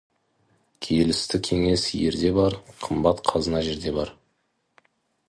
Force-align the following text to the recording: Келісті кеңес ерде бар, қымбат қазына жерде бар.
Келісті 0.85 1.39
кеңес 1.47 1.83
ерде 1.99 2.31
бар, 2.39 2.57
қымбат 2.87 3.21
қазына 3.33 3.63
жерде 3.69 3.95
бар. 3.99 4.15